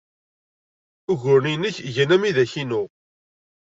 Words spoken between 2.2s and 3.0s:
widak-inu.